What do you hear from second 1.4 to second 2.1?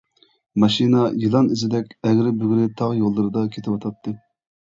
ئىزىدەك